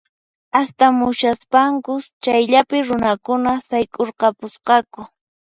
[0.59, 5.01] Astamushaspankus chayllapi runakuna sayk'urqapusqaku